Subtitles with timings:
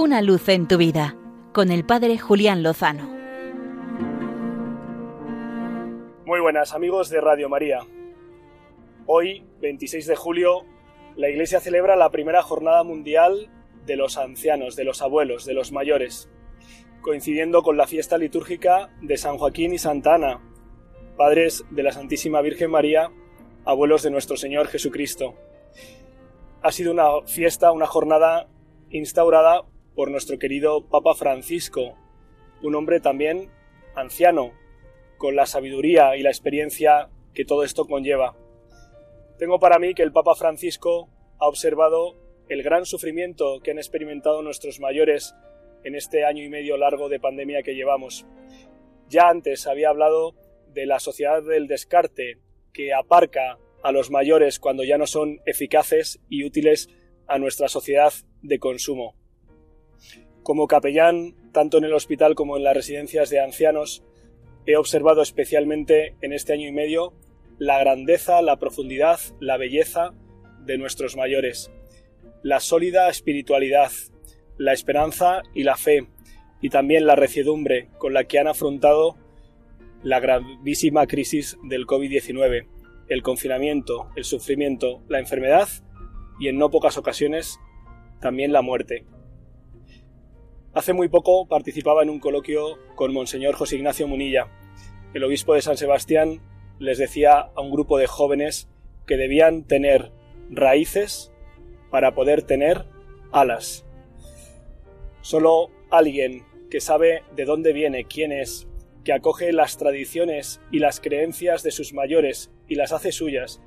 [0.00, 1.16] Una luz en tu vida
[1.52, 3.02] con el Padre Julián Lozano.
[6.24, 7.80] Muy buenas amigos de Radio María.
[9.06, 10.64] Hoy, 26 de julio,
[11.16, 13.50] la Iglesia celebra la primera jornada mundial
[13.86, 16.30] de los ancianos, de los abuelos, de los mayores,
[17.00, 20.40] coincidiendo con la fiesta litúrgica de San Joaquín y Santa Ana,
[21.16, 23.10] padres de la Santísima Virgen María,
[23.64, 25.34] abuelos de nuestro Señor Jesucristo.
[26.62, 28.46] Ha sido una fiesta, una jornada
[28.90, 29.64] instaurada
[29.98, 31.98] por nuestro querido Papa Francisco,
[32.62, 33.50] un hombre también
[33.96, 34.52] anciano,
[35.16, 38.36] con la sabiduría y la experiencia que todo esto conlleva.
[39.40, 41.08] Tengo para mí que el Papa Francisco
[41.40, 42.14] ha observado
[42.48, 45.34] el gran sufrimiento que han experimentado nuestros mayores
[45.82, 48.24] en este año y medio largo de pandemia que llevamos.
[49.08, 50.36] Ya antes había hablado
[50.68, 52.38] de la sociedad del descarte,
[52.72, 56.88] que aparca a los mayores cuando ya no son eficaces y útiles
[57.26, 58.12] a nuestra sociedad
[58.42, 59.17] de consumo.
[60.42, 64.02] Como capellán, tanto en el hospital como en las residencias de ancianos,
[64.66, 67.12] he observado especialmente en este año y medio
[67.58, 70.14] la grandeza, la profundidad, la belleza
[70.64, 71.70] de nuestros mayores,
[72.42, 73.90] la sólida espiritualidad,
[74.56, 76.06] la esperanza y la fe,
[76.60, 79.16] y también la reciedumbre con la que han afrontado
[80.02, 82.66] la gravísima crisis del COVID-19,
[83.08, 85.68] el confinamiento, el sufrimiento, la enfermedad
[86.38, 87.58] y en no pocas ocasiones
[88.20, 89.06] también la muerte.
[90.74, 94.48] Hace muy poco participaba en un coloquio con Monseñor José Ignacio Munilla.
[95.14, 96.42] El obispo de San Sebastián
[96.78, 98.68] les decía a un grupo de jóvenes
[99.06, 100.12] que debían tener
[100.50, 101.32] raíces
[101.90, 102.84] para poder tener
[103.32, 103.86] alas.
[105.22, 108.68] Solo alguien que sabe de dónde viene, quién es,
[109.04, 113.62] que acoge las tradiciones y las creencias de sus mayores y las hace suyas,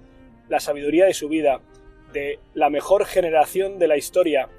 [0.50, 1.62] la sabiduría de su vida,
[2.14, 4.50] de la mejor generación de la historia,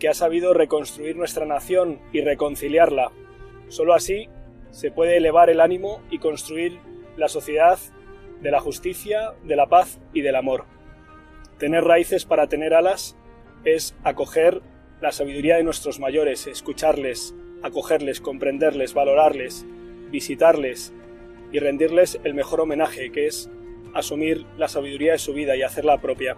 [0.00, 3.12] que ha sabido reconstruir nuestra nación y reconciliarla.
[3.68, 4.28] Solo así
[4.70, 6.80] se puede elevar el ánimo y construir
[7.16, 7.78] la sociedad
[8.40, 10.64] de la justicia, de la paz y del amor.
[11.58, 13.16] Tener raíces para tener alas
[13.64, 14.62] es acoger
[15.02, 19.66] la sabiduría de nuestros mayores, escucharles, acogerles, comprenderles, valorarles,
[20.10, 20.94] visitarles
[21.52, 23.50] y rendirles el mejor homenaje, que es
[23.94, 26.36] asumir la sabiduría de su vida y hacerla propia.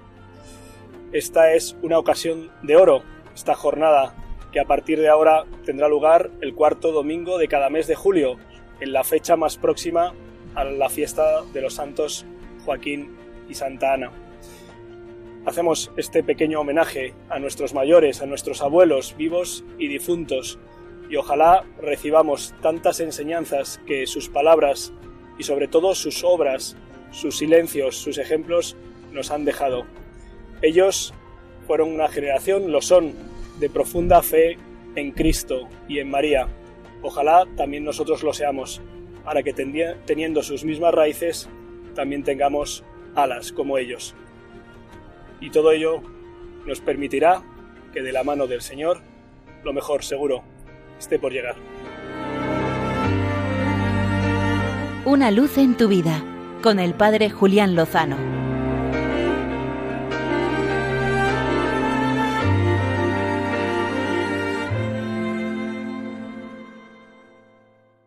[1.13, 3.03] Esta es una ocasión de oro
[3.35, 4.15] esta jornada
[4.53, 8.37] que a partir de ahora tendrá lugar el cuarto domingo de cada mes de julio,
[8.81, 10.13] en la fecha más próxima
[10.55, 12.27] a la fiesta de los santos
[12.65, 13.17] Joaquín
[13.49, 14.11] y Santa Ana.
[15.47, 20.59] Hacemos este pequeño homenaje a nuestros mayores, a nuestros abuelos vivos y difuntos,
[21.09, 24.93] y ojalá recibamos tantas enseñanzas que sus palabras
[25.39, 26.77] y sobre todo sus obras,
[27.11, 28.77] sus silencios, sus ejemplos
[29.13, 29.85] nos han dejado.
[30.63, 31.13] Ellos
[31.67, 33.13] fueron una generación, lo son,
[33.59, 34.59] de profunda fe
[34.97, 36.49] en Cristo y en María.
[37.03, 38.81] Ojalá también nosotros lo seamos,
[39.25, 41.49] para que teniendo sus mismas raíces,
[41.95, 42.85] también tengamos
[43.15, 44.15] alas como ellos.
[45.41, 46.03] Y todo ello
[46.67, 47.43] nos permitirá
[47.93, 49.01] que de la mano del Señor,
[49.65, 50.43] lo mejor seguro,
[50.99, 51.57] esté por llegar.
[55.05, 56.25] Una luz en tu vida,
[56.63, 58.17] con el Padre Julián Lozano.